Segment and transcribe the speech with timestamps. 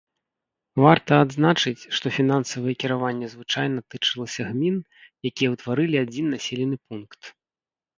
[0.83, 4.83] Варта адзначыць, што фінансавае кіраванне звычайна тычылася гмін,
[5.35, 7.21] якія ўтваралі адзін населены пункт.